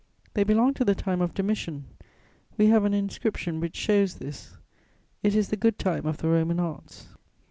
They 0.33 0.43
belong 0.43 0.73
to 0.73 0.83
the 0.83 0.95
time 0.95 1.21
of 1.21 1.35
Domitian. 1.35 1.85
We 2.57 2.69
have 2.69 2.85
an 2.85 2.93
inscription 2.95 3.59
which 3.59 3.75
shows 3.75 4.15
this: 4.15 4.57
it 5.21 5.35
is 5.35 5.49
the 5.49 5.55
good 5.57 5.77
time 5.77 6.07
of 6.07 6.17
the 6.17 6.27
Roman 6.27 6.59
arts." 6.59 7.09